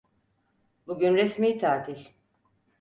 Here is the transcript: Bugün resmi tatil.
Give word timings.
Bugün 0.87 1.15
resmi 1.17 1.57
tatil. 1.57 2.09